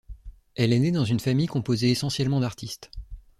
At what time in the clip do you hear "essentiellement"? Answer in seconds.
1.91-2.39